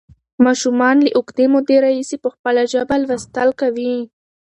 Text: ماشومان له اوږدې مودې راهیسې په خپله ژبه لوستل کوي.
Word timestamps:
ماشومان 0.45 0.95
له 1.05 1.09
اوږدې 1.17 1.45
مودې 1.53 1.77
راهیسې 1.85 2.17
په 2.23 2.29
خپله 2.35 2.61
ژبه 2.71 2.95
لوستل 3.03 3.49
کوي. 3.61 3.95